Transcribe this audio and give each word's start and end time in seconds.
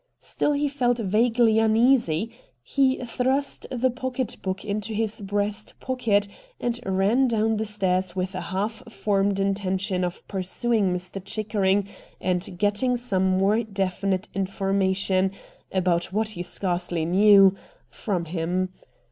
Still 0.19 0.53
he 0.53 0.67
felt 0.67 0.97
vaguely 0.97 1.59
uneasy. 1.59 2.31
He 2.63 3.05
thrust 3.05 3.67
the 3.69 3.91
pocket 3.91 4.35
book 4.41 4.65
into 4.65 4.93
his 4.93 5.21
breast 5.21 5.75
pocket 5.79 6.27
and 6.59 6.79
ran 6.83 7.27
down 7.27 7.57
the 7.57 7.65
stairs 7.65 8.15
with 8.15 8.33
a 8.33 8.41
half 8.49 8.81
formed 8.91 9.35
inten 9.37 9.79
tion 9.79 10.03
of 10.03 10.27
pursuing 10.27 10.91
Mr. 10.91 11.23
Chickering 11.23 11.87
and 12.19 12.57
getting 12.57 12.97
some 12.97 13.37
more 13.37 13.61
definite 13.61 14.27
information— 14.33 15.33
about 15.71 16.05
what, 16.11 16.29
he 16.29 16.41
scarcely 16.41 17.05
knew— 17.05 17.53
from 17.91 18.25
him. 18.25 18.73